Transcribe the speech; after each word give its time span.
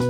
Halo 0.00 0.08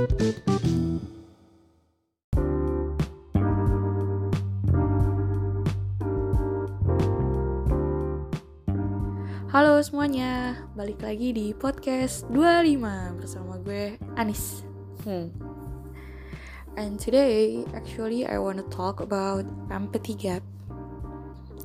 semuanya, 9.83 10.63
balik 10.79 11.03
lagi 11.03 11.35
di 11.35 11.51
podcast 11.51 12.23
25 12.31 13.19
bersama 13.19 13.59
gue 13.59 13.99
Anis. 14.15 14.63
Hmm. 15.03 15.27
And 16.79 16.95
today, 16.95 17.67
actually 17.75 18.23
I 18.23 18.39
wanna 18.39 18.63
talk 18.71 19.03
about 19.03 19.43
empathy 19.67 20.15
gap. 20.15 20.39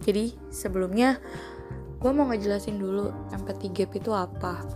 Jadi 0.03 0.35
sebelumnya 0.51 1.23
gue 2.03 2.11
mau 2.11 2.27
ngejelasin 2.27 2.75
dulu 2.75 3.07
empathy 3.31 3.71
gap 3.71 3.95
itu 3.95 4.11
apa. 4.11 4.67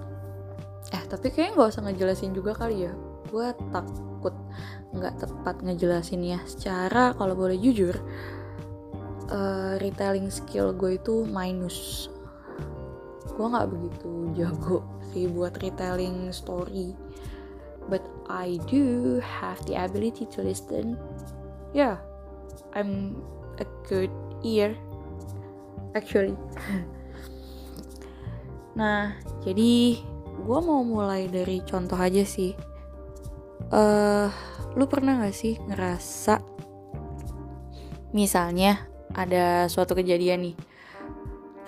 Eh 0.95 1.03
tapi 1.11 1.35
kayaknya 1.35 1.59
nggak 1.59 1.71
usah 1.75 1.83
ngejelasin 1.83 2.31
juga 2.31 2.55
kali 2.55 2.87
ya. 2.87 3.10
Gue 3.31 3.55
takut 3.71 4.35
nggak 4.91 5.23
tepat 5.23 5.57
ngejelasinnya. 5.63 6.43
Secara 6.45 7.15
kalau 7.15 7.39
boleh 7.39 7.57
jujur, 7.57 7.95
uh, 9.31 9.79
retelling 9.79 10.29
skill 10.29 10.75
gue 10.75 10.99
itu 10.99 11.25
minus. 11.25 12.11
Gue 13.39 13.47
nggak 13.47 13.71
begitu 13.71 14.11
jago 14.37 14.85
sih 15.11 15.27
buat 15.27 15.59
retelling 15.59 16.31
story 16.31 16.95
but 17.91 18.03
I 18.31 18.63
do 18.71 19.19
have 19.19 19.59
the 19.67 19.75
ability 19.75 20.27
to 20.39 20.47
listen. 20.47 20.95
Yeah 21.75 21.99
I'm 22.75 23.19
a 23.59 23.67
good 23.87 24.13
ear 24.47 24.75
actually. 25.95 26.39
Nah 28.71 29.19
jadi 29.43 29.99
gue 30.41 30.59
mau 30.63 30.81
mulai 30.87 31.27
dari 31.27 31.59
contoh 31.67 31.99
aja 31.99 32.23
sih 32.23 32.55
uh, 33.69 34.29
lu 34.79 34.85
pernah 34.89 35.21
gak 35.21 35.37
sih 35.37 35.61
ngerasa 35.61 36.41
misalnya 38.17 38.89
ada 39.13 39.69
suatu 39.69 39.93
kejadian 39.93 40.51
nih 40.51 40.57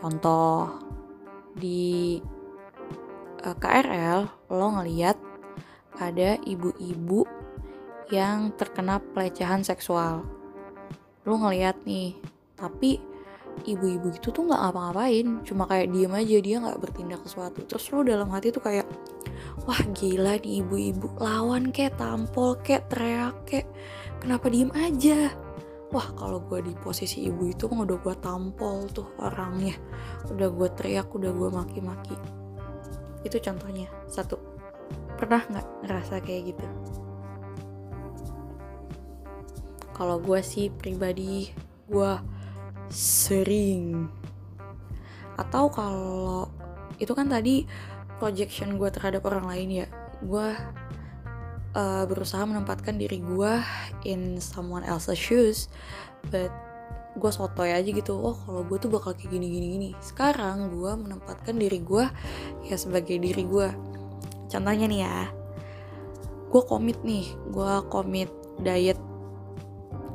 contoh 0.01 0.73
di 1.53 2.19
uh, 3.45 3.53
eh, 3.53 3.57
KRL 3.61 4.21
lo 4.51 4.67
ngeliat 4.81 5.19
ada 6.01 6.41
ibu-ibu 6.43 7.29
yang 8.13 8.53
terkena 8.57 9.01
pelecehan 9.01 9.65
seksual. 9.65 10.25
Lo 11.25 11.35
ngeliat 11.41 11.81
nih, 11.89 12.17
tapi 12.57 13.01
ibu-ibu 13.65 14.13
itu 14.13 14.29
tuh 14.29 14.45
nggak 14.49 14.61
ngapa-ngapain, 14.61 15.27
cuma 15.49 15.65
kayak 15.65 15.89
diem 15.93 16.13
aja 16.13 16.37
dia 16.45 16.57
nggak 16.61 16.81
bertindak 16.81 17.21
sesuatu. 17.25 17.65
Terus 17.65 17.85
lo 17.93 18.05
dalam 18.05 18.29
hati 18.29 18.53
tuh 18.53 18.61
kayak, 18.61 18.85
wah 19.67 19.83
gila 19.95 20.39
nih 20.43 20.63
ibu-ibu. 20.65 21.15
Lawan 21.19 21.71
kayak 21.71 21.99
tampol 21.99 22.59
kayak 22.63 22.91
teriak 22.91 23.37
kayak 23.47 23.69
kenapa 24.19 24.51
diem 24.51 24.71
aja? 24.75 25.31
Wah 25.93 26.09
kalau 26.17 26.41
gue 26.41 26.65
di 26.65 26.73
posisi 26.73 27.29
ibu 27.29 27.53
itu 27.53 27.69
udah 27.69 27.99
gue 28.01 28.15
tampol 28.19 28.89
tuh 28.91 29.13
orangnya. 29.21 29.77
Udah 30.33 30.49
gue 30.49 30.69
teriak 30.73 31.13
udah 31.13 31.31
gue 31.31 31.49
maki-maki. 31.53 32.17
Itu 33.23 33.37
contohnya. 33.39 33.87
Satu. 34.09 34.41
Pernah 35.21 35.45
nggak 35.47 35.67
ngerasa 35.85 36.15
kayak 36.25 36.57
gitu? 36.57 36.67
Kalau 39.93 40.17
gue 40.19 40.41
sih 40.41 40.73
pribadi 40.73 41.53
gue 41.87 42.13
sering. 42.89 44.09
Atau 45.37 45.69
kalau 45.69 46.49
itu 46.97 47.13
kan 47.13 47.29
tadi 47.29 47.69
projection 48.23 48.79
gue 48.79 48.87
terhadap 48.95 49.27
orang 49.27 49.51
lain 49.51 49.69
ya. 49.83 49.87
Gue 50.23 50.55
uh, 51.75 52.05
berusaha 52.07 52.47
menempatkan 52.47 52.95
diri 52.95 53.19
gue 53.19 53.53
in 54.07 54.39
someone 54.39 54.87
else's 54.87 55.19
shoes 55.19 55.67
but 56.31 56.55
gue 57.19 57.31
sotoy 57.35 57.75
aja 57.75 57.91
gitu. 57.91 58.15
Oh 58.15 58.39
kalau 58.39 58.63
gue 58.63 58.79
tuh 58.79 58.87
bakal 58.95 59.19
kayak 59.19 59.35
gini 59.35 59.51
gini 59.51 59.67
gini. 59.75 59.91
Sekarang 59.99 60.71
gue 60.71 60.93
menempatkan 60.95 61.59
diri 61.59 61.83
gue 61.83 62.07
ya 62.71 62.79
sebagai 62.79 63.19
diri 63.19 63.43
gue 63.43 63.69
contohnya 64.47 64.87
nih 64.87 65.01
ya 65.03 65.19
gue 66.55 66.63
komit 66.63 67.03
nih. 67.03 67.27
Gue 67.51 67.73
komit 67.91 68.31
diet. 68.63 69.01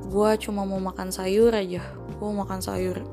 Gue 0.07 0.39
cuma 0.39 0.63
mau 0.63 0.79
makan 0.79 1.11
sayur 1.11 1.51
aja. 1.51 1.83
Gue 2.15 2.29
makan 2.31 2.63
sayur. 2.63 3.03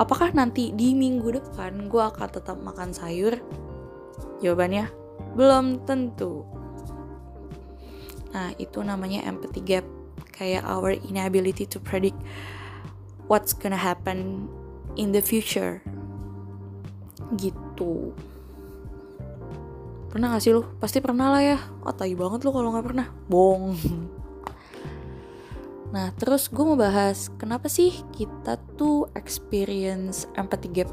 Apakah 0.00 0.32
nanti 0.32 0.72
di 0.72 0.96
minggu 0.96 1.36
depan 1.36 1.92
gue 1.92 2.00
akan 2.00 2.28
tetap 2.32 2.56
makan 2.64 2.96
sayur 2.96 3.36
jawabannya 4.40 4.88
belum 5.36 5.84
tentu 5.88 6.56
Nah, 8.36 8.52
itu 8.60 8.84
namanya 8.84 9.24
empathy 9.24 9.64
gap. 9.64 9.86
Kayak 10.36 10.68
our 10.68 10.92
inability 10.92 11.64
to 11.64 11.80
predict 11.80 12.20
what's 13.32 13.56
gonna 13.56 13.80
happen 13.80 14.44
in 15.00 15.16
the 15.16 15.24
future. 15.24 15.80
Gitu. 17.40 18.12
Pernah 20.12 20.36
gak 20.36 20.44
sih 20.44 20.52
lu? 20.52 20.68
Pasti 20.76 21.00
pernah 21.00 21.32
lah 21.32 21.40
ya. 21.40 21.58
Oh, 21.80 21.96
tai 21.96 22.12
banget 22.12 22.44
lu 22.44 22.52
kalau 22.52 22.76
gak 22.76 22.86
pernah. 22.92 23.08
Bong. 23.32 23.72
Nah, 25.86 26.10
terus 26.12 26.50
gue 26.50 26.60
mau 26.60 26.76
bahas 26.76 27.30
kenapa 27.38 27.70
sih 27.70 27.94
kita 28.12 28.58
tuh 28.76 29.06
experience 29.16 30.28
empathy 30.34 30.68
gap. 30.68 30.90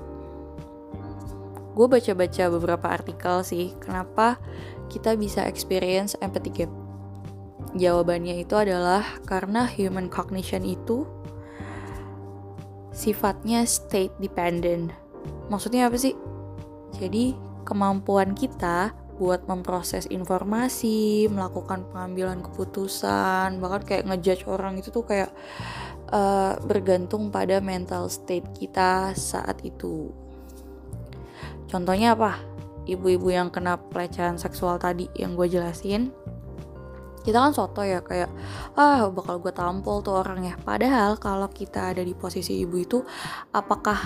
Gue 1.73 1.89
baca-baca 1.89 2.43
beberapa 2.53 2.87
artikel 2.89 3.41
sih, 3.41 3.73
kenapa 3.81 4.37
kita 4.93 5.17
bisa 5.17 5.41
experience 5.49 6.13
empathy 6.21 6.63
gap. 6.63 6.71
Jawabannya 7.73 8.45
itu 8.45 8.53
adalah 8.53 9.01
karena 9.25 9.65
human 9.65 10.05
cognition 10.05 10.61
itu 10.61 11.09
sifatnya 12.93 13.65
state 13.65 14.13
dependent. 14.21 14.93
Maksudnya 15.49 15.89
apa 15.89 15.97
sih? 15.97 16.13
Jadi 17.01 17.33
kemampuan 17.65 18.37
kita 18.37 18.93
buat 19.17 19.45
memproses 19.49 20.05
informasi, 20.09 21.25
melakukan 21.29 21.85
pengambilan 21.89 22.45
keputusan, 22.45 23.57
bahkan 23.57 23.81
kayak 23.81 24.05
ngejudge 24.09 24.45
orang 24.45 24.77
itu 24.77 24.89
tuh 24.93 25.05
kayak 25.05 25.33
uh, 26.13 26.57
bergantung 26.65 27.33
pada 27.33 27.57
mental 27.57 28.09
state 28.09 28.45
kita 28.53 29.17
saat 29.17 29.61
itu. 29.65 30.13
Contohnya 31.73 32.13
apa? 32.13 32.37
Ibu-ibu 32.85 33.33
yang 33.33 33.49
kena 33.49 33.81
pelecehan 33.81 34.37
seksual 34.37 34.77
tadi 34.77 35.09
yang 35.17 35.33
gue 35.33 35.49
jelasin, 35.49 36.13
kita 37.25 37.39
kan 37.41 37.49
soto 37.55 37.81
ya 37.81 38.05
kayak 38.05 38.29
ah 38.77 39.09
bakal 39.09 39.41
gue 39.41 39.49
tampol 39.49 40.05
tuh 40.05 40.21
orangnya. 40.21 40.53
Padahal 40.61 41.17
kalau 41.17 41.49
kita 41.49 41.95
ada 41.95 42.05
di 42.05 42.13
posisi 42.13 42.61
ibu 42.61 42.77
itu 42.77 43.01
apakah 43.55 43.97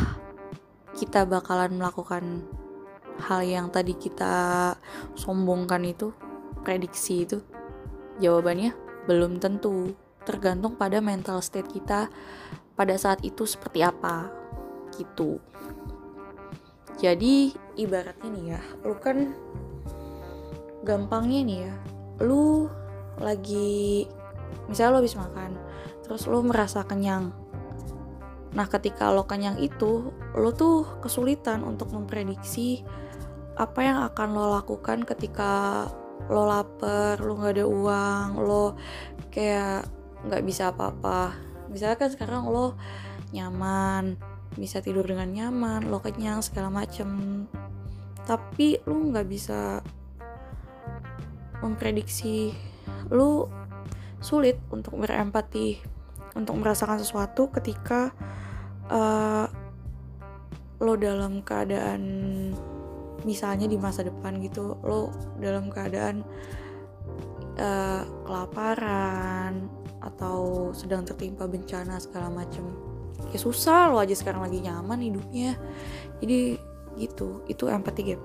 kita 0.96 1.28
bakalan 1.28 1.76
melakukan 1.76 2.48
hal 3.28 3.44
yang 3.44 3.68
tadi 3.68 4.00
kita 4.00 4.72
sombongkan 5.20 5.84
itu 5.84 6.16
prediksi 6.64 7.28
itu? 7.28 7.44
Jawabannya 8.24 8.72
belum 9.12 9.44
tentu. 9.44 9.92
Tergantung 10.24 10.80
pada 10.80 11.04
mental 11.04 11.44
state 11.44 11.68
kita 11.68 12.08
pada 12.80 12.96
saat 12.96 13.26
itu 13.28 13.44
seperti 13.44 13.84
apa. 13.84 14.32
Gitu 14.96 15.57
jadi 16.98 17.54
ibaratnya 17.78 18.30
nih 18.34 18.46
ya 18.58 18.62
lu 18.82 18.98
kan 18.98 19.38
gampangnya 20.82 21.42
nih 21.46 21.60
ya 21.70 21.76
lu 22.26 22.66
lagi 23.22 24.10
misalnya 24.66 24.98
lo 24.98 25.00
habis 25.06 25.18
makan 25.18 25.52
terus 26.08 26.24
lo 26.26 26.40
merasa 26.40 26.88
kenyang. 26.88 27.36
Nah 28.56 28.66
ketika 28.72 29.12
lo 29.12 29.28
kenyang 29.28 29.60
itu 29.60 30.10
lo 30.34 30.50
tuh 30.56 30.88
kesulitan 31.04 31.68
untuk 31.68 31.92
memprediksi 31.92 32.82
apa 33.60 33.80
yang 33.84 34.00
akan 34.08 34.28
lo 34.34 34.46
lakukan 34.56 35.04
ketika 35.04 35.86
lo 36.32 36.48
lapar 36.48 37.20
lo 37.20 37.38
nggak 37.38 37.60
ada 37.60 37.66
uang 37.68 38.30
lo 38.40 38.66
kayak 39.30 39.86
nggak 40.26 40.44
bisa 40.48 40.72
apa-apa. 40.72 41.36
Misalnya 41.68 42.00
kan 42.00 42.10
sekarang 42.10 42.48
lo 42.48 42.80
nyaman 43.36 44.16
bisa 44.58 44.82
tidur 44.82 45.06
dengan 45.06 45.30
nyaman 45.30 45.88
lo 45.88 46.02
kenyang 46.02 46.42
segala 46.42 46.74
macem. 46.74 47.08
Tapi 48.26 48.82
lo 48.84 48.98
nggak 48.98 49.28
bisa 49.30 49.80
memprediksi 51.62 52.54
lu 53.10 53.48
sulit 54.22 54.58
untuk 54.74 54.98
berempati 54.98 55.78
untuk 56.38 56.58
merasakan 56.60 57.02
sesuatu 57.02 57.50
ketika 57.50 58.14
uh, 58.94 59.46
lo 60.78 60.94
dalam 60.98 61.42
keadaan 61.42 62.02
misalnya 63.26 63.66
di 63.66 63.78
masa 63.82 64.06
depan 64.06 64.38
gitu 64.46 64.78
lo 64.86 65.10
dalam 65.42 65.74
keadaan 65.74 66.22
uh, 67.58 68.04
kelaparan 68.26 69.66
atau 70.06 70.70
sedang 70.78 71.02
tertimpa 71.02 71.50
bencana 71.50 71.98
segala 71.98 72.30
macem 72.30 72.87
ya 73.34 73.40
susah 73.40 73.92
lo 73.92 74.00
aja 74.00 74.14
sekarang 74.14 74.46
lagi 74.46 74.62
nyaman 74.64 75.00
hidupnya. 75.02 75.58
Jadi 76.22 76.58
gitu 76.98 77.46
itu 77.46 77.64
empati 77.70 78.02
gap. 78.14 78.22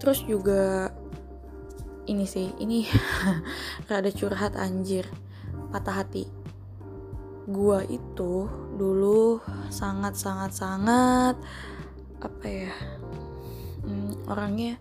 Terus 0.00 0.20
juga 0.24 0.92
ini 2.04 2.28
sih 2.28 2.52
ini 2.60 2.84
rada 3.88 4.10
curhat 4.12 4.56
anjir 4.56 5.08
patah 5.72 6.04
hati. 6.04 6.28
Gua 7.44 7.84
itu 7.84 8.48
dulu 8.76 9.40
sangat 9.68 10.16
sangat 10.16 10.56
sangat 10.56 11.36
apa 12.24 12.46
ya 12.48 12.72
hmm, 13.84 14.24
orangnya 14.32 14.80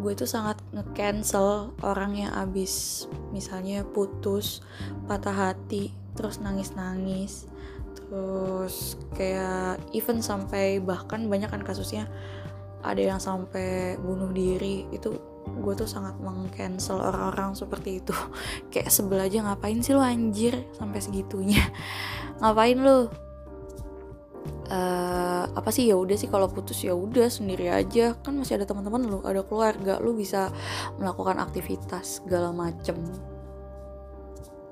gue 0.00 0.10
itu 0.10 0.26
sangat 0.26 0.58
nge-cancel 0.74 1.70
orang 1.86 2.18
yang 2.18 2.32
abis 2.34 3.06
misalnya 3.30 3.86
putus 3.86 4.64
patah 5.06 5.54
hati 5.54 5.94
terus 6.16 6.42
nangis-nangis. 6.42 7.46
Terus 7.94 8.98
kayak 9.14 9.82
even 9.94 10.22
sampai 10.22 10.82
bahkan 10.82 11.26
banyak 11.30 11.50
kan 11.50 11.62
kasusnya 11.62 12.10
ada 12.80 13.00
yang 13.00 13.20
sampai 13.20 13.96
bunuh 14.00 14.32
diri. 14.32 14.88
Itu 14.90 15.20
gue 15.50 15.74
tuh 15.74 15.88
sangat 15.88 16.16
meng-cancel 16.22 17.00
orang-orang 17.00 17.56
seperti 17.58 18.00
itu. 18.00 18.14
Kayak 18.72 18.92
sebel 18.92 19.20
aja 19.20 19.42
ngapain 19.44 19.80
sih 19.82 19.92
lo 19.96 20.00
anjir? 20.04 20.64
Sampai 20.76 21.02
segitunya. 21.02 21.60
Ngapain 22.40 22.78
lo 22.80 22.96
uh, 24.70 25.44
apa 25.50 25.70
sih? 25.74 25.90
Ya 25.90 25.98
udah 25.98 26.16
sih 26.16 26.30
kalau 26.30 26.48
putus 26.48 26.80
ya 26.80 26.94
udah 26.94 27.28
sendiri 27.28 27.68
aja. 27.68 28.16
Kan 28.22 28.38
masih 28.40 28.56
ada 28.60 28.66
teman-teman 28.68 29.04
lo 29.10 29.18
ada 29.26 29.42
keluarga 29.44 29.98
lo 29.98 30.14
bisa 30.14 30.48
melakukan 30.96 31.42
aktivitas 31.42 32.22
segala 32.22 32.54
macem. 32.54 32.96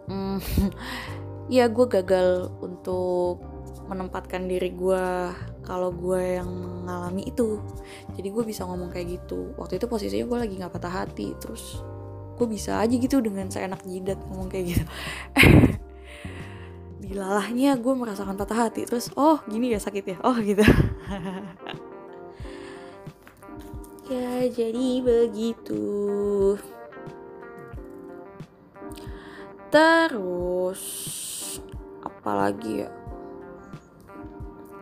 Hmm, 0.09 0.41
ya 1.49 1.69
gue 1.69 1.87
gagal 1.89 2.53
untuk 2.61 3.41
menempatkan 3.89 4.45
diri 4.45 4.77
gue 4.77 5.33
kalau 5.65 5.93
gue 5.93 6.41
yang 6.41 6.49
mengalami 6.49 7.29
itu. 7.29 7.61
Jadi 8.17 8.29
gue 8.29 8.45
bisa 8.45 8.69
ngomong 8.69 8.93
kayak 8.93 9.21
gitu. 9.21 9.57
Waktu 9.57 9.81
itu 9.81 9.89
posisinya 9.89 10.29
gue 10.29 10.39
lagi 10.39 10.55
nggak 10.61 10.73
patah 10.73 10.95
hati 11.05 11.33
terus 11.41 11.81
gue 12.39 12.47
bisa 12.47 12.79
aja 12.79 12.95
gitu 12.95 13.19
dengan 13.19 13.51
seenak 13.51 13.83
jidat 13.89 14.21
ngomong 14.29 14.53
kayak 14.53 14.77
gitu. 14.77 14.85
Dilalahnya 17.09 17.81
gue 17.81 17.95
merasakan 17.97 18.37
patah 18.37 18.69
hati 18.69 18.85
terus 18.85 19.09
oh 19.17 19.41
gini 19.49 19.73
ya 19.73 19.81
sakit 19.81 20.05
ya? 20.05 20.17
Oh 20.23 20.37
gitu. 20.37 20.63
Ya 24.09 24.49
jadi 24.49 25.05
begitu. 25.05 25.85
Terus 29.69 30.81
apalagi 32.19 32.85
ya? 32.85 32.91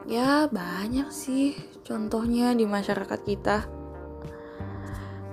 Ya 0.06 0.46
banyak 0.48 1.10
sih 1.10 1.58
contohnya 1.84 2.56
di 2.56 2.64
masyarakat 2.64 3.20
kita. 3.26 3.66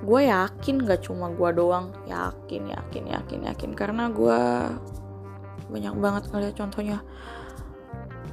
Gue 0.03 0.27
yakin 0.27 0.83
gak 0.83 1.07
cuma 1.07 1.31
gue 1.31 1.49
doang. 1.55 1.95
Yakin 2.09 2.73
yakin 2.73 3.03
yakin 3.07 3.39
yakin. 3.47 3.71
Karena 3.71 4.11
gue 4.11 4.41
banyak 5.71 5.95
banget 5.95 6.23
ngeliat 6.33 6.55
contohnya. 6.57 6.99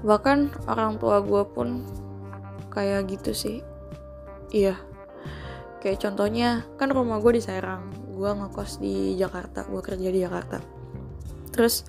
Bahkan 0.02 0.66
orang 0.66 0.99
tua 0.99 1.23
gue 1.23 1.44
pun 1.44 1.84
kayak 2.73 3.06
gitu 3.12 3.37
sih. 3.37 3.58
Iya. 4.50 4.81
Kayak 5.78 6.08
contohnya 6.08 6.64
kan 6.81 6.90
rumah 6.90 7.20
gue 7.23 7.38
di 7.38 7.43
Serang. 7.44 7.93
Gue 8.16 8.32
ngekos 8.32 8.81
di 8.81 9.14
Jakarta. 9.14 9.69
Gue 9.69 9.84
kerja 9.84 10.08
di 10.08 10.25
Jakarta 10.25 10.79
terus 11.60 11.84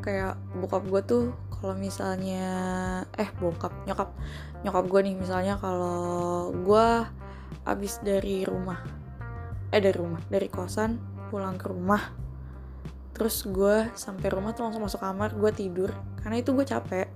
kayak 0.00 0.40
bokap 0.56 0.88
gue 0.88 1.00
tuh 1.04 1.24
kalau 1.60 1.76
misalnya 1.76 2.48
eh 3.20 3.28
bokap 3.36 3.84
nyokap 3.84 4.16
nyokap 4.64 4.84
gue 4.88 5.00
nih 5.04 5.14
misalnya 5.20 5.60
kalau 5.60 6.48
gue 6.56 7.04
abis 7.68 8.00
dari 8.00 8.48
rumah 8.48 8.80
eh 9.68 9.80
dari 9.84 9.92
rumah 9.92 10.24
dari 10.32 10.48
kosan 10.48 10.96
pulang 11.28 11.60
ke 11.60 11.68
rumah 11.68 12.00
terus 13.12 13.44
gue 13.44 13.92
sampai 13.92 14.32
rumah 14.32 14.56
tuh 14.56 14.64
langsung 14.64 14.80
masuk 14.80 15.04
kamar 15.04 15.36
gue 15.36 15.52
tidur 15.52 15.92
karena 16.24 16.40
itu 16.40 16.52
gue 16.56 16.64
capek. 16.64 17.08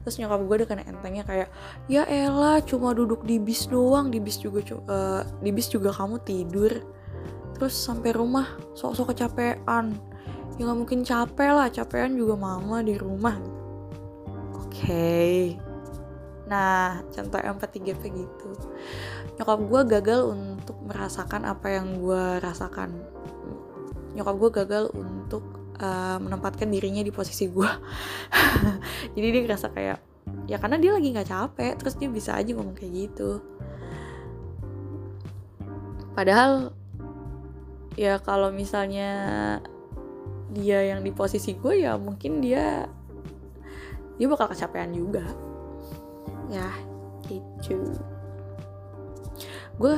Terus 0.00 0.16
nyokap 0.16 0.40
gue 0.48 0.54
udah 0.64 0.68
kena 0.68 0.84
entengnya 0.88 1.24
kayak 1.28 1.48
ya 1.84 2.08
elah 2.08 2.64
cuma 2.64 2.96
duduk 2.96 3.28
di 3.28 3.36
bis 3.36 3.68
doang 3.68 4.08
di 4.08 4.16
bis 4.16 4.40
juga 4.40 4.64
uh, 4.88 5.20
di 5.44 5.52
bis 5.52 5.68
juga 5.68 5.92
kamu 5.92 6.24
tidur. 6.24 6.72
Terus 7.56 7.76
sampai 7.76 8.16
rumah 8.16 8.56
sok-sok 8.72 9.12
kecapean 9.12 10.00
ya 10.60 10.68
nggak 10.68 10.76
mungkin 10.76 11.00
capek 11.00 11.50
lah 11.56 11.72
capean 11.72 12.20
juga 12.20 12.36
mama 12.36 12.84
di 12.84 13.00
rumah. 13.00 13.40
Oke. 14.60 14.68
Okay. 14.68 15.38
nah 16.50 17.00
contoh 17.14 17.40
yang 17.40 17.56
ketiga 17.56 17.96
kayak 17.96 18.26
gitu. 18.26 18.50
Nyokap 19.40 19.60
gue 19.64 19.80
gagal 19.96 20.20
untuk 20.28 20.76
merasakan 20.84 21.48
apa 21.48 21.80
yang 21.80 21.96
gue 21.96 22.44
rasakan. 22.44 22.92
Nyokap 24.12 24.36
gue 24.36 24.50
gagal 24.60 24.84
untuk 24.92 25.48
uh, 25.80 26.20
menempatkan 26.20 26.68
dirinya 26.68 27.00
di 27.00 27.08
posisi 27.08 27.48
gue 27.48 27.70
jadi 29.16 29.26
dia 29.32 29.40
ngerasa 29.48 29.72
kayak 29.72 29.98
ya 30.44 30.60
karena 30.60 30.76
dia 30.76 30.92
lagi 30.92 31.08
nggak 31.08 31.30
capek 31.30 31.72
terus 31.80 31.96
dia 31.96 32.12
bisa 32.12 32.36
aja 32.36 32.52
ngomong 32.52 32.76
kayak 32.76 33.08
gitu. 33.08 33.40
Padahal 36.12 36.76
ya 37.96 38.20
kalau 38.20 38.52
misalnya 38.52 39.08
dia 40.50 40.94
yang 40.94 41.06
di 41.06 41.14
posisi 41.14 41.54
gue 41.54 41.86
ya 41.86 41.94
mungkin 41.94 42.42
dia 42.42 42.86
dia 44.18 44.26
bakal 44.28 44.52
kecapean 44.52 44.92
juga. 44.92 45.24
Ya 46.50 46.68
gitu 47.30 47.94
gue 49.80 49.96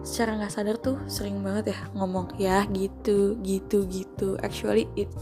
secara 0.00 0.40
nggak 0.40 0.52
sadar 0.52 0.76
tuh 0.80 0.96
sering 1.12 1.44
banget 1.44 1.76
ya 1.76 1.78
ngomong 1.92 2.32
ya 2.40 2.64
gitu 2.72 3.36
gitu 3.44 3.84
gitu. 3.92 4.40
Actually 4.40 4.88
it 4.96 5.12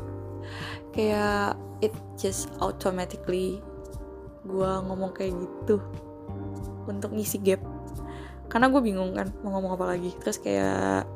kayak 0.95 1.59
it 1.83 1.95
just 2.15 2.53
automatically 2.63 3.59
gue 4.47 4.71
ngomong 4.87 5.11
kayak 5.11 5.35
gitu 5.35 5.83
untuk 6.87 7.11
ngisi 7.11 7.43
gap. 7.43 7.63
Karena 8.47 8.71
gue 8.71 8.83
bingung 8.85 9.19
kan 9.19 9.35
mau 9.43 9.59
ngomong 9.59 9.75
apa 9.75 9.99
lagi. 9.99 10.15
Terus 10.23 10.39
kayak 10.39 11.09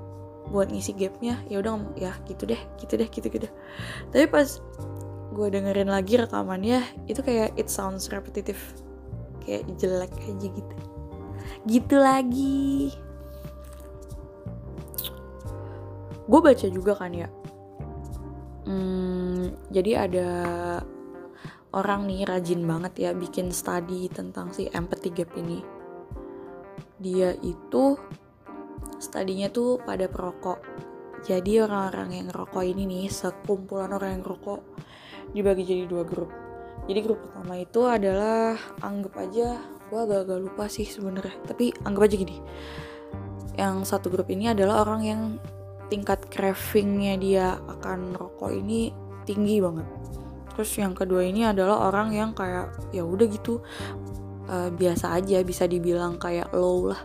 buat 0.51 0.71
ngisi 0.71 0.95
gapnya 0.95 1.43
ya 1.51 1.59
udah 1.59 1.75
ya 1.99 2.13
gitu 2.31 2.47
deh 2.47 2.61
gitu 2.79 2.95
deh 2.95 3.09
gitu 3.11 3.27
gitu. 3.27 3.49
Tapi 4.15 4.25
pas 4.31 4.63
gue 5.37 5.47
dengerin 5.53 5.91
lagi 5.91 6.17
rekamannya 6.17 6.81
itu 7.11 7.21
kayak 7.21 7.53
it 7.59 7.69
sounds 7.69 8.09
repetitive. 8.09 8.59
Kayak 9.43 9.67
jelek 9.79 10.13
aja 10.27 10.49
gitu. 10.51 10.75
Gitu 11.67 11.97
lagi. 11.99 12.95
Gue 16.27 16.41
baca 16.43 16.67
juga 16.67 16.93
kan 16.99 17.15
ya. 17.15 17.31
Hmm, 18.67 19.55
jadi 19.71 20.11
ada 20.11 20.29
orang 21.71 22.11
nih 22.11 22.27
rajin 22.27 22.67
banget 22.67 22.93
ya 22.99 23.11
bikin 23.15 23.55
study 23.55 24.11
tentang 24.11 24.51
si 24.51 24.67
empathy 24.75 25.15
gap 25.15 25.31
ini. 25.39 25.63
Dia 26.99 27.37
itu 27.47 27.95
studinya 28.99 29.49
tuh 29.53 29.81
pada 29.83 30.09
perokok. 30.09 30.61
Jadi 31.27 31.59
orang-orang 31.59 32.23
yang 32.23 32.27
ngerokok 32.31 32.63
ini 32.63 32.83
nih 32.87 33.07
sekumpulan 33.11 33.91
orang 33.91 34.19
yang 34.19 34.23
ngerokok 34.23 34.61
dibagi 35.35 35.63
jadi 35.67 35.85
dua 35.91 36.05
grup. 36.07 36.31
Jadi 36.87 37.01
grup 37.03 37.19
pertama 37.19 37.59
itu 37.59 37.81
adalah 37.83 38.55
anggap 38.85 39.15
aja 39.19 39.59
gue 39.87 40.01
agak-agak 40.03 40.39
lupa 40.43 40.65
sih 40.67 40.87
sebenarnya 40.87 41.35
tapi 41.47 41.75
anggap 41.83 42.07
aja 42.07 42.17
gini. 42.19 42.37
Yang 43.57 43.77
satu 43.91 44.07
grup 44.13 44.29
ini 44.31 44.53
adalah 44.53 44.87
orang 44.87 45.03
yang 45.03 45.23
tingkat 45.91 46.27
cravingnya 46.31 47.15
dia 47.19 47.47
akan 47.67 48.15
rokok 48.15 48.55
ini 48.55 48.95
tinggi 49.27 49.59
banget. 49.59 49.87
Terus 50.55 50.71
yang 50.79 50.95
kedua 50.97 51.27
ini 51.27 51.45
adalah 51.45 51.91
orang 51.91 52.15
yang 52.15 52.31
kayak 52.33 52.73
ya 52.95 53.03
udah 53.03 53.27
gitu 53.29 53.61
uh, 54.49 54.71
biasa 54.73 55.15
aja 55.15 55.43
bisa 55.43 55.67
dibilang 55.67 56.19
kayak 56.19 56.51
low 56.55 56.91
lah. 56.91 57.03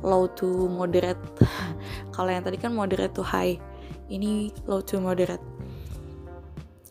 Low 0.00 0.28
to 0.32 0.68
moderate. 0.68 1.20
Kalau 2.14 2.30
yang 2.30 2.44
tadi 2.44 2.56
kan 2.60 2.72
moderate 2.72 3.12
to 3.12 3.24
high. 3.24 3.56
Ini 4.08 4.52
low 4.68 4.84
to 4.84 5.00
moderate. 5.00 5.42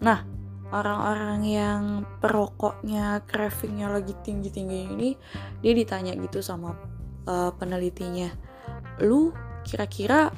Nah 0.01 0.25
orang-orang 0.72 1.41
yang 1.43 1.84
perokoknya 2.24 3.27
cravingnya 3.27 3.91
lagi 3.91 4.15
tinggi-tinggi 4.24 4.79
ini 4.88 5.10
dia 5.60 5.74
ditanya 5.75 6.15
gitu 6.15 6.39
sama 6.39 6.74
uh, 7.27 7.51
penelitinya. 7.55 8.31
Lu 9.03 9.36
kira-kira 9.62 10.31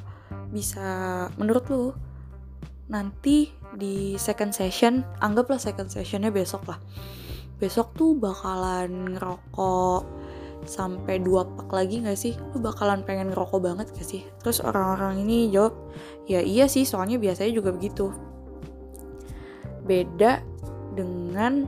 bisa 0.50 1.26
menurut 1.40 1.64
lu 1.70 1.84
nanti 2.90 3.48
di 3.74 4.14
second 4.20 4.52
session 4.52 5.02
anggaplah 5.18 5.56
second 5.56 5.88
sessionnya 5.88 6.28
besok 6.28 6.68
lah 6.68 6.78
besok 7.64 7.96
tuh 7.96 8.12
bakalan 8.12 9.16
ngerokok 9.16 10.04
sampai 10.68 11.20
dua 11.20 11.48
pak 11.48 11.72
lagi 11.72 12.04
gak 12.04 12.20
sih? 12.20 12.36
Lu 12.52 12.60
bakalan 12.60 13.00
pengen 13.08 13.32
ngerokok 13.32 13.60
banget 13.64 13.86
gak 13.96 14.04
sih? 14.04 14.20
Terus 14.44 14.60
orang-orang 14.60 15.24
ini 15.24 15.48
jawab, 15.48 15.72
ya 16.28 16.44
iya 16.44 16.68
sih 16.68 16.84
soalnya 16.84 17.16
biasanya 17.16 17.56
juga 17.56 17.72
begitu. 17.72 18.12
Beda 19.88 20.44
dengan 20.92 21.64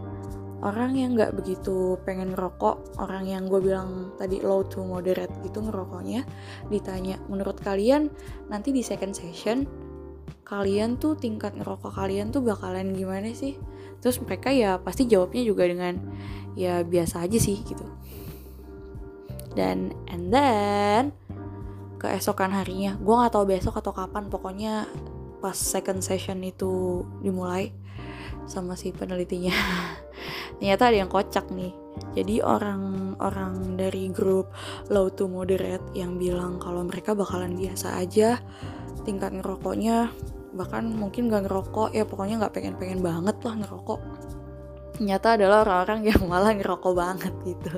orang 0.65 0.97
yang 0.97 1.13
nggak 1.13 1.37
begitu 1.37 2.01
pengen 2.09 2.33
ngerokok 2.33 2.97
orang 2.97 3.29
yang 3.29 3.45
gue 3.45 3.61
bilang 3.61 4.17
tadi 4.17 4.41
low 4.41 4.65
to 4.65 4.81
moderate 4.81 5.33
gitu 5.45 5.61
ngerokoknya 5.61 6.25
ditanya 6.73 7.21
menurut 7.29 7.61
kalian 7.61 8.09
nanti 8.49 8.73
di 8.73 8.81
second 8.81 9.13
session 9.13 9.69
kalian 10.49 10.97
tuh 10.97 11.19
tingkat 11.19 11.53
ngerokok 11.61 11.93
kalian 11.93 12.33
tuh 12.33 12.41
bakalan 12.41 12.97
gimana 12.97 13.37
sih 13.37 13.61
terus 14.01 14.21
mereka 14.23 14.53
ya 14.53 14.79
pasti 14.81 15.09
jawabnya 15.09 15.43
juga 15.43 15.65
dengan 15.67 15.99
ya 16.57 16.83
biasa 16.83 17.25
aja 17.25 17.39
sih 17.39 17.61
gitu. 17.63 17.87
Dan 19.57 19.97
and 20.13 20.33
then 20.33 21.17
keesokan 21.97 22.53
harinya 22.53 23.01
gue 23.01 23.15
nggak 23.15 23.33
tahu 23.33 23.45
besok 23.49 23.81
atau 23.81 23.93
kapan 23.97 24.29
pokoknya 24.29 24.85
pas 25.41 25.57
second 25.57 26.05
session 26.05 26.45
itu 26.45 27.05
dimulai 27.25 27.73
sama 28.47 28.79
si 28.79 28.93
penelitinya 28.93 29.53
ternyata 30.61 30.93
ada 30.93 30.97
yang 31.03 31.11
kocak 31.11 31.49
nih. 31.53 31.75
Jadi 32.13 32.45
orang-orang 32.45 33.81
dari 33.81 34.13
grup 34.13 34.53
low 34.93 35.09
to 35.09 35.25
moderate 35.29 35.85
yang 35.97 36.21
bilang 36.21 36.61
kalau 36.61 36.85
mereka 36.85 37.17
bakalan 37.17 37.57
biasa 37.57 37.97
aja 37.97 38.37
tingkat 39.09 39.33
ngerokoknya 39.33 40.13
bahkan 40.57 40.89
mungkin 40.89 41.29
gak 41.29 41.47
ngerokok. 41.47 41.93
Ya 41.93 42.09
pokoknya 42.09 42.41
nggak 42.43 42.55
pengen-pengen 42.57 43.01
banget 43.05 43.37
lah 43.45 43.55
ngerokok. 43.61 44.01
Ternyata 44.97 45.37
adalah 45.37 45.59
orang-orang 45.63 46.01
yang 46.09 46.23
malah 46.33 46.53
ngerokok 46.57 46.93
banget 46.97 47.35
gitu. 47.45 47.75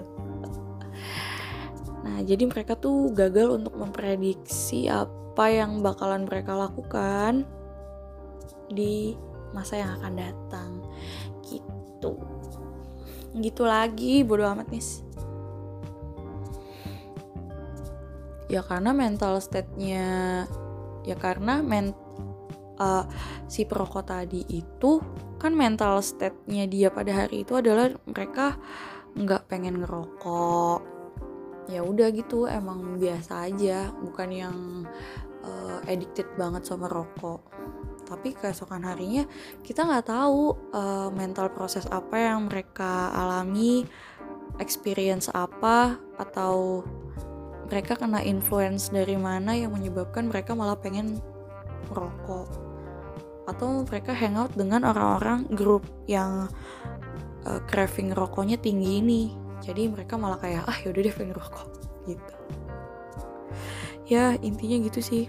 Nah 2.06 2.18
jadi 2.22 2.44
mereka 2.46 2.78
tuh 2.78 3.10
gagal 3.12 3.58
untuk 3.58 3.74
memprediksi 3.74 4.86
apa 4.86 5.44
yang 5.50 5.82
bakalan 5.82 6.24
mereka 6.24 6.54
lakukan 6.54 7.44
di 8.70 9.18
masa 9.50 9.82
yang 9.82 9.98
akan 9.98 10.14
datang. 10.14 10.70
Gitu. 11.42 12.12
Gitu 13.34 13.62
lagi 13.66 14.22
bodo 14.22 14.46
amat 14.46 14.70
nih 14.72 15.08
ya 18.48 18.64
karena 18.64 18.96
mental 18.96 19.38
state-nya 19.38 20.08
ya 21.04 21.16
karena 21.20 21.60
men 21.60 21.92
uh, 22.78 23.04
si 23.50 23.66
perokok 23.66 24.06
tadi 24.08 24.42
itu 24.48 25.02
kan 25.38 25.54
mental 25.54 26.02
state-nya 26.02 26.66
dia 26.66 26.88
pada 26.90 27.24
hari 27.24 27.46
itu 27.46 27.54
adalah 27.54 27.94
mereka 28.10 28.58
nggak 29.14 29.46
pengen 29.50 29.82
ngerokok. 29.82 30.80
Ya 31.68 31.84
udah 31.84 32.08
gitu 32.10 32.48
emang 32.48 32.96
biasa 32.96 33.50
aja 33.50 33.92
bukan 34.00 34.28
yang 34.32 34.56
uh, 35.44 35.78
addicted 35.86 36.26
banget 36.34 36.64
sama 36.64 36.88
rokok. 36.88 37.44
Tapi 38.08 38.32
keesokan 38.32 38.88
harinya 38.88 39.28
kita 39.60 39.84
nggak 39.84 40.08
tahu 40.08 40.56
uh, 40.72 41.12
mental 41.12 41.52
proses 41.52 41.84
apa 41.92 42.16
yang 42.16 42.48
mereka 42.48 43.12
alami 43.12 43.84
experience 44.58 45.28
apa 45.30 46.00
atau 46.16 46.82
mereka 47.68 48.00
kena 48.00 48.24
influence 48.24 48.88
dari 48.88 49.20
mana 49.20 49.52
yang 49.52 49.76
menyebabkan 49.76 50.32
mereka 50.32 50.56
malah 50.56 50.80
pengen 50.80 51.20
merokok 51.92 52.67
atau 53.48 53.82
mereka 53.88 54.12
hangout 54.12 54.52
dengan 54.52 54.84
orang-orang 54.84 55.48
grup 55.48 55.88
yang 56.04 56.52
uh, 57.48 57.60
craving 57.64 58.12
rokoknya 58.12 58.60
tinggi 58.60 59.00
ini. 59.00 59.22
Jadi 59.64 59.88
mereka 59.88 60.20
malah 60.20 60.38
kayak 60.38 60.68
ah 60.68 60.76
yaudah 60.84 61.02
deh 61.02 61.14
pengen 61.16 61.34
rokok 61.34 61.68
gitu. 62.04 62.34
Ya 64.08 64.36
intinya 64.44 64.76
gitu 64.84 65.00
sih. 65.00 65.24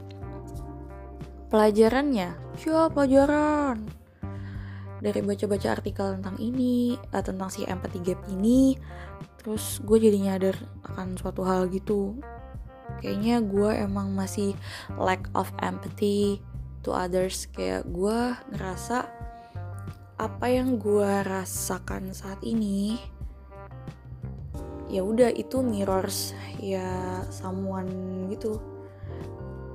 Pelajarannya? 1.49 2.35
Ya 2.37 2.81
pelajaran. 2.91 3.87
Dari 4.99 5.23
baca-baca 5.23 5.79
artikel 5.79 6.19
tentang 6.19 6.35
ini 6.43 6.99
uh, 7.15 7.23
tentang 7.23 7.47
si 7.47 7.63
empathy 7.63 8.03
gap 8.03 8.19
ini 8.27 8.75
terus 9.39 9.79
gue 9.87 9.95
jadi 9.95 10.19
nyadar 10.19 10.59
akan 10.83 11.15
suatu 11.15 11.47
hal 11.47 11.71
gitu. 11.71 12.19
Kayaknya 12.99 13.39
gue 13.47 13.71
emang 13.79 14.11
masih 14.11 14.59
lack 14.99 15.31
of 15.31 15.47
empathy 15.63 16.43
to 16.89 16.97
others. 16.97 17.45
Kayak 17.53 17.85
gue 17.93 18.33
ngerasa 18.49 19.05
apa 20.17 20.45
yang 20.49 20.81
gue 20.81 21.13
rasakan 21.21 22.11
saat 22.11 22.41
ini 22.41 22.97
ya 24.89 25.05
udah 25.05 25.29
itu 25.29 25.61
mirrors 25.61 26.33
ya 26.57 27.21
someone 27.29 28.25
gitu. 28.33 28.57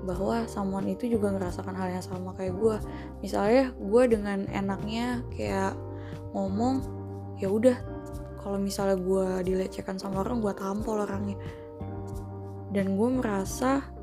Bahwa 0.02 0.44
someone 0.50 0.90
itu 0.90 1.06
juga 1.06 1.30
ngerasakan 1.30 1.78
hal 1.78 1.94
yang 1.94 2.04
sama 2.04 2.35
kayak 2.35 2.59
gue 2.59 2.76
misalnya 3.23 3.71
gue 3.78 4.02
dengan 4.11 4.44
enaknya 4.50 5.23
kayak 5.33 5.78
ngomong 6.35 6.83
ya 7.38 7.49
udah 7.49 7.78
kalau 8.42 8.61
misalnya 8.61 9.00
gue 9.00 9.54
dilecehkan 9.54 9.97
sama 9.97 10.26
orang 10.26 10.42
gue 10.42 10.52
tampol 10.52 11.06
orangnya. 11.06 11.38
Dan 12.75 12.99
gue 12.99 13.09
merasa 13.23 13.93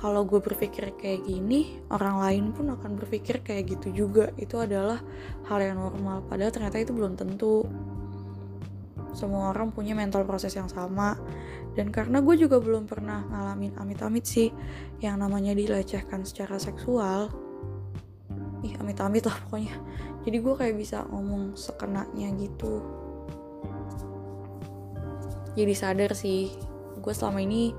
kalau 0.00 0.24
gue 0.24 0.40
berpikir 0.40 0.96
kayak 0.96 1.28
gini 1.28 1.76
orang 1.92 2.24
lain 2.24 2.44
pun 2.56 2.72
akan 2.72 2.96
berpikir 2.96 3.44
kayak 3.44 3.76
gitu 3.76 3.92
juga. 3.92 4.32
Itu 4.40 4.56
adalah 4.56 4.96
hal 5.44 5.60
yang 5.60 5.76
normal. 5.76 6.24
Padahal 6.24 6.48
ternyata 6.48 6.80
itu 6.80 6.96
belum 6.96 7.20
tentu. 7.20 7.68
Semua 9.12 9.52
orang 9.52 9.76
punya 9.76 9.92
mental 9.92 10.24
proses 10.24 10.56
yang 10.56 10.72
sama. 10.72 11.20
Dan 11.76 11.92
karena 11.92 12.24
gue 12.24 12.32
juga 12.32 12.56
belum 12.58 12.88
pernah 12.88 13.28
ngalamin 13.28 13.76
amit-amit 13.76 14.24
sih 14.24 14.48
yang 15.04 15.20
namanya 15.20 15.52
dilecehkan 15.52 16.24
secara 16.24 16.56
seksual. 16.56 17.28
Ih 18.64 18.72
amit-amit 18.80 19.28
lah 19.28 19.36
pokoknya. 19.44 19.76
Jadi 20.24 20.36
gue 20.40 20.54
kayak 20.56 20.76
bisa 20.80 21.04
ngomong 21.12 21.60
sekenanya 21.60 22.32
gitu. 22.40 22.80
Jadi 25.60 25.74
sadar 25.76 26.16
sih 26.16 26.48
gue 27.00 27.12
selama 27.12 27.44
ini 27.44 27.76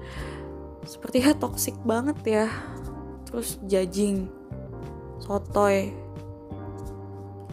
sepertinya 0.85 1.38
toxic 1.38 1.75
banget 1.85 2.17
ya. 2.25 2.47
Terus 3.29 3.57
judging. 3.65 4.27
Sotoy. 5.21 5.93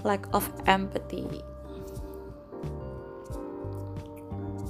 Lack 0.07 0.31
of 0.31 0.47
empathy. 0.65 1.27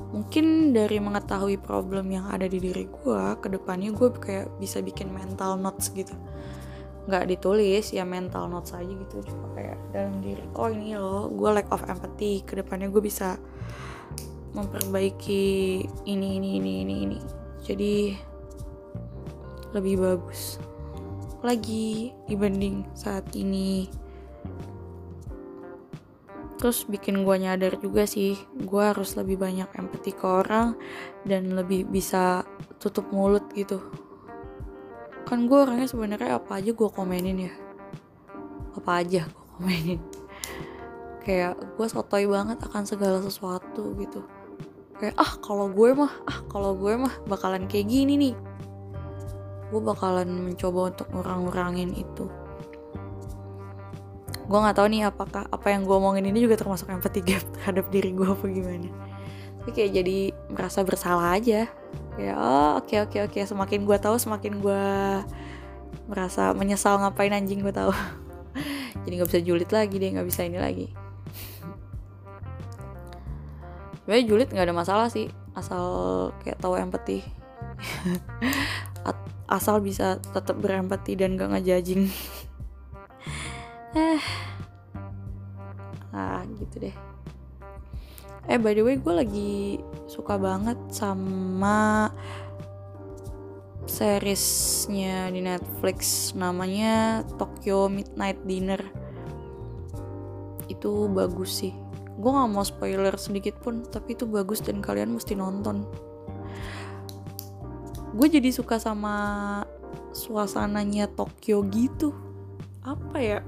Mungkin 0.09 0.73
dari 0.73 0.99
mengetahui 0.99 1.61
problem 1.61 2.11
yang 2.11 2.27
ada 2.33 2.49
di 2.49 2.59
diri 2.59 2.89
gue 2.89 3.25
ke 3.39 3.49
depannya 3.53 3.93
gue 3.93 4.09
kayak 4.09 4.49
bisa 4.57 4.81
bikin 4.81 5.13
mental 5.13 5.61
notes 5.61 5.93
gitu. 5.93 6.17
Nggak 7.07 7.29
ditulis 7.29 7.93
ya 7.93 8.09
mental 8.09 8.49
notes 8.49 8.73
aja 8.73 8.89
gitu. 8.89 9.21
Cuma 9.23 9.53
kayak 9.53 9.79
dalam 9.93 10.19
diri 10.25 10.43
oh 10.57 10.69
ini 10.73 10.97
loh 10.97 11.29
gue 11.29 11.51
lack 11.53 11.69
of 11.71 11.85
empathy. 11.87 12.41
Ke 12.43 12.59
depannya 12.59 12.89
gue 12.89 13.05
bisa 13.05 13.37
memperbaiki 14.57 15.85
ini 16.09 16.41
ini 16.41 16.51
ini 16.57 16.73
ini 16.83 16.95
ini. 17.05 17.19
Jadi 17.63 17.95
lebih 19.77 20.01
bagus 20.01 20.57
lagi 21.39 22.11
dibanding 22.27 22.83
saat 22.99 23.31
ini. 23.39 23.87
Terus 26.59 26.83
bikin 26.91 27.23
gue 27.23 27.37
nyadar 27.39 27.79
juga 27.79 28.03
sih 28.03 28.35
gue 28.59 28.83
harus 28.83 29.15
lebih 29.15 29.39
banyak 29.39 29.71
empati 29.71 30.11
ke 30.11 30.27
orang 30.27 30.75
dan 31.23 31.55
lebih 31.55 31.87
bisa 31.87 32.43
tutup 32.83 33.07
mulut 33.15 33.47
gitu. 33.55 33.79
Kan 35.23 35.47
gue 35.47 35.55
orangnya 35.55 35.87
sebenarnya 35.87 36.43
apa 36.43 36.59
aja 36.59 36.75
gue 36.75 36.89
komenin 36.91 37.47
ya. 37.47 37.55
Apa 38.75 39.07
aja 39.07 39.31
gue 39.31 39.45
komenin. 39.55 40.03
Kayak 41.23 41.63
gue 41.79 41.87
sotoy 41.87 42.27
banget 42.27 42.59
akan 42.59 42.83
segala 42.83 43.23
sesuatu 43.23 43.95
gitu. 44.03 44.27
Kayak 44.99 45.15
ah 45.15 45.39
kalau 45.39 45.71
gue 45.71 45.95
mah 45.95 46.11
ah 46.27 46.43
kalau 46.51 46.75
gue 46.75 46.99
mah 46.99 47.15
bakalan 47.31 47.71
kayak 47.71 47.87
gini 47.87 48.19
nih 48.19 48.35
gue 49.69 49.81
bakalan 49.81 50.53
mencoba 50.53 50.95
untuk 50.95 51.07
ngurang-ngurangin 51.13 51.93
itu. 51.93 52.25
Gue 54.49 54.59
nggak 54.65 54.81
tahu 54.81 54.89
nih 54.89 55.13
apakah 55.13 55.45
apa 55.53 55.67
yang 55.69 55.85
gue 55.85 55.93
omongin 55.93 56.25
ini 56.25 56.49
juga 56.49 56.57
termasuk 56.57 56.89
empathy 56.89 57.21
gap 57.21 57.45
terhadap 57.61 57.93
diri 57.93 58.17
gue 58.17 58.25
apa 58.25 58.45
gimana. 58.49 58.89
Tapi 59.61 59.71
kayak 59.77 59.91
jadi 60.01 60.19
merasa 60.49 60.81
bersalah 60.81 61.37
aja. 61.37 61.69
Oh 62.35 62.81
oke 62.81 62.97
oke 63.05 63.29
oke. 63.29 63.39
Semakin 63.45 63.85
gue 63.85 63.97
tahu 64.01 64.17
semakin 64.17 64.59
gue 64.59 64.85
merasa 66.09 66.57
menyesal 66.57 66.97
ngapain 67.05 67.37
anjing 67.37 67.61
gue 67.61 67.75
tahu. 67.75 67.89
Jadi 69.05 69.13
nggak 69.21 69.29
bisa 69.29 69.41
julid 69.45 69.71
lagi 69.71 69.97
deh 70.01 70.11
nggak 70.17 70.29
bisa 70.29 70.49
ini 70.49 70.59
lagi. 70.59 70.87
Sebenarnya 74.03 74.25
julid 74.25 74.49
nggak 74.49 74.67
ada 74.67 74.77
masalah 74.77 75.07
sih 75.13 75.29
asal 75.59 75.85
kayak 76.41 76.63
tahu 76.63 76.79
empati 76.79 77.19
asal 79.49 79.81
bisa 79.81 80.21
tetap 80.21 80.61
berempati 80.61 81.17
dan 81.17 81.41
gak 81.41 81.57
ngejajing 81.57 82.13
eh. 83.97 84.23
Ah 86.13 86.45
gitu 86.57 86.89
deh. 86.89 86.97
Eh 88.49 88.57
by 88.57 88.73
the 88.73 88.83
way 88.85 88.97
gue 88.97 89.15
lagi 89.15 89.53
suka 90.09 90.41
banget 90.41 90.77
sama 90.89 92.09
seriesnya 93.89 95.29
di 95.33 95.41
Netflix 95.45 96.33
namanya 96.33 97.25
Tokyo 97.37 97.93
Midnight 97.93 98.41
Dinner. 98.45 98.81
Itu 100.69 101.09
bagus 101.13 101.65
sih. 101.65 101.73
Gue 102.19 102.31
nggak 102.35 102.51
mau 102.51 102.65
spoiler 102.65 103.15
sedikit 103.21 103.61
pun 103.61 103.85
tapi 103.85 104.17
itu 104.17 104.25
bagus 104.25 104.65
dan 104.65 104.81
kalian 104.81 105.15
mesti 105.15 105.37
nonton 105.39 105.87
gue 108.19 108.27
jadi 108.27 108.51
suka 108.51 108.83
sama 108.83 109.15
suasananya 110.11 111.07
Tokyo 111.07 111.63
gitu. 111.71 112.11
Apa 112.83 113.19
ya? 113.23 113.41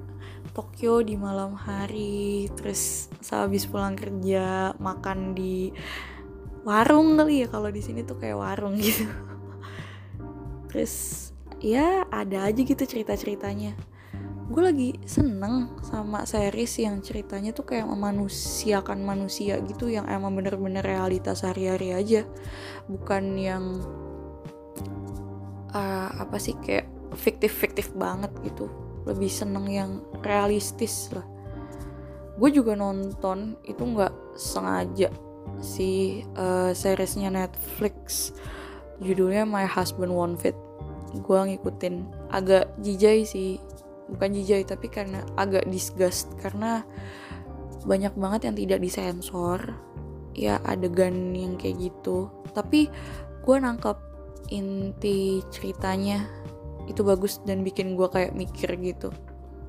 Tokyo 0.55 1.03
di 1.03 1.19
malam 1.19 1.59
hari 1.59 2.47
terus 2.55 3.11
sehabis 3.19 3.67
pulang 3.67 3.99
kerja 3.99 4.75
makan 4.79 5.35
di 5.35 5.75
warung 6.63 7.19
kali 7.19 7.43
ya. 7.43 7.49
Kalau 7.51 7.75
di 7.75 7.83
sini 7.83 8.07
tuh 8.07 8.23
kayak 8.23 8.39
warung 8.39 8.79
gitu. 8.83 9.11
Terus 10.71 11.27
ya 11.59 12.07
ada 12.07 12.47
aja 12.47 12.61
gitu 12.63 12.87
cerita 12.87 13.19
ceritanya 13.19 13.75
gue 14.51 14.63
lagi 14.67 14.91
seneng 15.07 15.79
sama 15.79 16.27
series 16.27 16.83
yang 16.83 16.99
ceritanya 17.07 17.55
tuh 17.55 17.71
kayak 17.71 17.87
memanusiakan 17.87 18.99
manusia 19.07 19.63
gitu 19.63 19.87
yang 19.87 20.11
emang 20.11 20.35
bener-bener 20.35 20.83
realitas 20.83 21.47
sehari-hari 21.47 21.95
aja. 21.95 22.27
Bukan 22.91 23.39
yang 23.39 23.79
uh, 25.75 26.11
apa 26.21 26.37
sih 26.37 26.55
kayak 26.59 26.87
fiktif-fiktif 27.15 27.91
banget 27.95 28.31
gitu. 28.47 28.71
Lebih 29.09 29.31
seneng 29.33 29.67
yang 29.67 29.91
realistis 30.23 31.11
lah. 31.11 31.25
Gue 32.41 32.53
juga 32.55 32.73
nonton 32.77 33.59
itu 33.69 33.83
nggak 33.85 34.39
sengaja 34.39 35.13
si 35.61 36.23
uh, 36.37 36.73
seriesnya 36.73 37.29
Netflix. 37.29 38.33
Judulnya 39.01 39.49
My 39.49 39.65
Husband 39.65 40.13
Won't 40.13 40.41
Fit 40.41 40.57
gue 41.19 41.39
ngikutin. 41.39 41.95
Agak 42.31 42.71
jijai 42.79 43.27
sih. 43.27 43.59
Bukan 44.11 44.35
jijai 44.35 44.63
tapi 44.63 44.87
karena 44.87 45.27
agak 45.35 45.67
disgust. 45.67 46.31
Karena 46.39 46.87
banyak 47.83 48.15
banget 48.15 48.51
yang 48.51 48.57
tidak 48.57 48.81
disensor. 48.83 49.59
Ya 50.37 50.63
adegan 50.63 51.35
yang 51.35 51.59
kayak 51.59 51.91
gitu. 51.91 52.31
Tapi 52.55 52.87
gue 53.43 53.57
nangkep 53.57 54.10
inti 54.51 55.41
ceritanya 55.55 56.27
itu 56.91 57.07
bagus 57.07 57.39
dan 57.47 57.63
bikin 57.63 57.95
gue 57.95 58.11
kayak 58.11 58.35
mikir 58.35 58.75
gitu. 58.83 59.15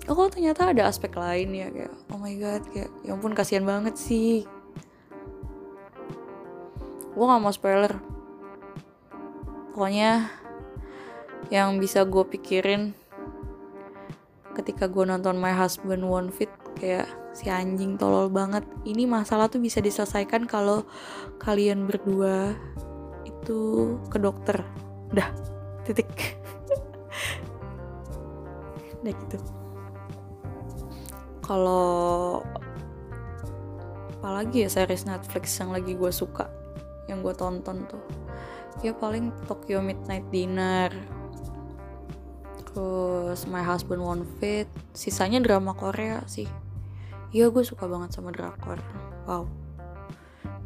Oh 0.09 0.25
ternyata 0.25 0.73
ada 0.73 0.89
aspek 0.89 1.13
lain 1.13 1.53
ya 1.53 1.69
kayak 1.69 1.93
oh 2.09 2.17
my 2.17 2.33
god 2.41 2.65
kayak 2.73 2.89
ya 3.05 3.13
ampun 3.13 3.38
kasihan 3.38 3.63
banget 3.63 3.93
sih. 3.93 4.50
Gue 7.13 7.25
gak 7.27 7.43
mau 7.43 7.53
spoiler. 7.53 7.93
Pokoknya 9.71 10.31
yang 11.53 11.77
bisa 11.77 12.07
gue 12.07 12.23
pikirin 12.25 12.95
ketika 14.57 14.88
gue 14.89 15.05
nonton 15.05 15.38
My 15.38 15.53
Husband 15.53 16.03
Won't 16.07 16.33
Fit 16.35 16.51
kayak 16.79 17.07
si 17.31 17.47
anjing 17.47 17.95
tolol 17.95 18.27
banget. 18.31 18.65
Ini 18.83 19.05
masalah 19.05 19.47
tuh 19.47 19.61
bisa 19.61 19.79
diselesaikan 19.83 20.47
kalau 20.50 20.88
kalian 21.39 21.85
berdua 21.88 22.55
itu 23.41 23.60
ke 24.13 24.21
dokter. 24.21 24.62
Dah 25.10 25.33
titik. 25.83 26.38
Udah 29.01 29.13
gitu. 29.17 29.38
Kalau 31.41 32.45
apalagi 34.21 34.63
ya 34.63 34.69
series 34.69 35.10
Netflix 35.10 35.57
yang 35.57 35.74
lagi 35.74 35.98
gue 35.98 36.13
suka 36.13 36.45
yang 37.10 37.25
gue 37.25 37.33
tonton 37.33 37.89
tuh. 37.89 38.05
Ya 38.86 38.93
paling 38.93 39.33
Tokyo 39.50 39.81
Midnight 39.81 40.29
Dinner 40.29 40.93
terus 42.71 43.43
My 43.51 43.60
Husband 43.60 44.00
Won't 44.00 44.24
Fit 44.39 44.69
sisanya 44.95 45.43
drama 45.43 45.75
Korea 45.75 46.24
sih. 46.29 46.48
Iya 47.33 47.50
gue 47.50 47.65
suka 47.65 47.89
banget 47.89 48.13
sama 48.15 48.29
drakor 48.31 48.77
wow. 49.25 49.43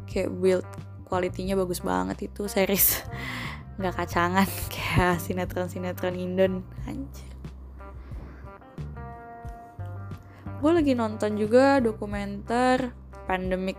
Kayak 0.06 0.30
build 0.38 0.68
kualitinya 1.06 1.54
bagus 1.54 1.80
banget 1.80 2.26
itu 2.26 2.50
series. 2.50 3.06
Nggak 3.78 3.94
kacangan 3.94 4.48
kayak 4.74 5.22
sinetron 5.22 5.70
sinetron 5.70 6.18
Indon. 6.18 6.66
Anjir. 6.84 7.30
Gue 10.56 10.72
lagi 10.72 10.96
nonton 10.96 11.36
juga 11.38 11.78
dokumenter 11.78 12.90
pandemic 13.30 13.78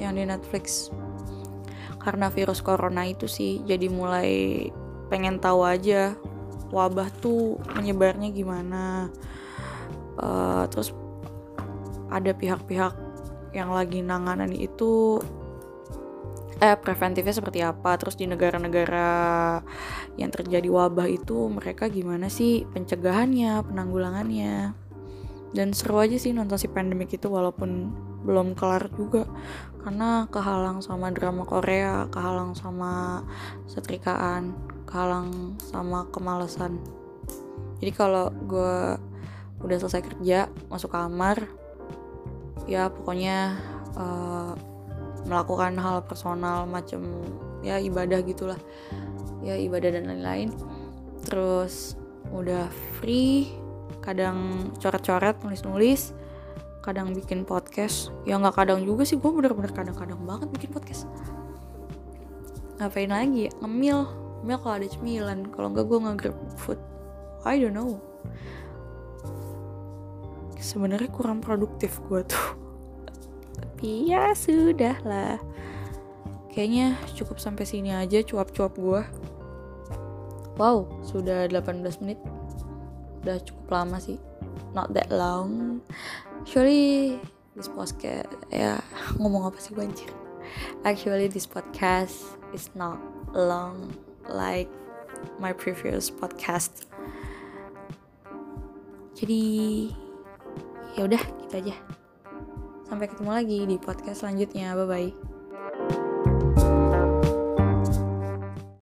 yang 0.00 0.18
di 0.18 0.26
Netflix. 0.26 0.90
Karena 2.02 2.32
virus 2.32 2.64
corona 2.64 3.04
itu 3.04 3.28
sih 3.28 3.60
jadi 3.68 3.86
mulai 3.92 4.66
pengen 5.12 5.38
tahu 5.38 5.62
aja 5.62 6.16
wabah 6.72 7.12
tuh 7.20 7.60
menyebarnya 7.76 8.32
gimana. 8.32 9.12
Uh, 10.18 10.66
terus 10.72 10.90
ada 12.08 12.32
pihak-pihak 12.32 12.96
yang 13.52 13.72
lagi 13.72 14.00
nanganan 14.00 14.52
itu 14.52 15.20
eh 16.58 16.74
preventifnya 16.74 17.34
seperti 17.34 17.62
apa? 17.62 17.94
Terus 17.98 18.18
di 18.18 18.26
negara-negara 18.26 19.08
yang 20.18 20.30
terjadi 20.34 20.66
wabah 20.66 21.06
itu 21.06 21.46
mereka 21.46 21.86
gimana 21.86 22.26
sih 22.26 22.66
pencegahannya 22.74 23.62
penanggulangannya? 23.62 24.74
Dan 25.48 25.72
seru 25.72 26.02
aja 26.02 26.18
sih 26.20 26.36
nonton 26.36 26.60
si 26.60 26.68
pandemik 26.68 27.14
itu 27.14 27.30
walaupun 27.30 27.94
belum 28.26 28.58
kelar 28.58 28.90
juga. 28.92 29.24
Karena 29.80 30.26
kehalang 30.28 30.82
sama 30.82 31.14
drama 31.14 31.46
Korea 31.46 32.10
kehalang 32.10 32.52
sama 32.52 33.22
setrikaan 33.70 34.52
kehalang 34.84 35.56
sama 35.62 36.10
kemalasan. 36.10 36.82
Jadi 37.78 37.92
kalau 37.94 38.34
gue 38.34 38.98
udah 39.62 39.76
selesai 39.78 40.02
kerja 40.02 40.50
masuk 40.70 40.94
kamar 40.94 41.46
ya 42.70 42.92
pokoknya 42.92 43.58
uh, 43.96 44.52
melakukan 45.26 45.74
hal 45.80 46.04
personal 46.04 46.68
macam 46.68 47.24
ya 47.64 47.80
ibadah 47.80 48.22
gitulah. 48.22 48.60
Ya 49.42 49.54
ibadah 49.58 49.94
dan 49.94 50.10
lain-lain. 50.10 50.54
Terus 51.26 51.98
udah 52.30 52.68
free 52.98 53.48
kadang 54.04 54.70
coret-coret 54.78 55.40
nulis-nulis 55.42 56.12
kadang 56.82 57.12
bikin 57.12 57.44
podcast. 57.44 58.14
Ya 58.24 58.38
nggak 58.40 58.56
kadang 58.56 58.82
juga 58.86 59.04
sih 59.04 59.20
gue 59.20 59.30
bener-bener 59.30 59.72
kadang-kadang 59.74 60.20
banget 60.24 60.48
bikin 60.54 60.70
podcast. 60.72 61.04
Ngapain 62.78 63.10
lagi 63.10 63.50
ya? 63.50 63.52
Ngemil. 63.60 63.98
Ngemil 64.42 64.58
kalau 64.62 64.74
ada 64.78 64.88
cemilan. 64.88 65.38
Kalau 65.50 65.68
nggak 65.74 65.86
gue 65.86 65.98
nge 65.98 66.30
food. 66.56 66.80
I 67.46 67.58
don't 67.58 67.74
know. 67.74 67.98
Sebenarnya 70.58 71.10
kurang 71.14 71.38
produktif 71.38 72.02
gue 72.10 72.26
tuh 72.26 72.57
tapi 73.78 74.10
ya 74.10 74.34
sudah 74.34 74.98
lah 75.06 75.38
kayaknya 76.50 76.98
cukup 77.14 77.38
sampai 77.38 77.62
sini 77.62 77.94
aja 77.94 78.26
cuap-cuap 78.26 78.74
gue 78.74 79.02
wow 80.58 80.82
sudah 81.06 81.46
18 81.46 81.86
menit. 82.02 82.18
Udah 83.22 83.38
cukup 83.38 83.66
lama 83.70 84.02
sih. 84.02 84.18
Not 84.74 84.98
that 84.98 85.14
long. 85.14 85.78
Actually 86.42 87.22
this 87.54 87.70
podcast 87.70 88.26
ya 88.50 88.82
ngomong 89.22 89.46
apa 89.46 89.62
sih 89.62 89.78
banjir? 89.78 90.10
Actually 90.82 91.30
this 91.30 91.46
podcast 91.46 92.34
is 92.50 92.74
not 92.74 92.98
long 93.30 93.94
like 94.26 94.66
my 95.38 95.54
previous 95.54 96.10
podcast. 96.10 96.90
Jadi 99.14 99.46
ya 100.98 101.06
udah 101.06 101.22
gitu 101.46 101.54
aja 101.62 101.78
sampai 102.88 103.06
ketemu 103.06 103.30
lagi 103.30 103.60
di 103.68 103.76
podcast 103.76 104.24
selanjutnya. 104.24 104.72
Bye 104.74 104.88
bye 104.88 105.27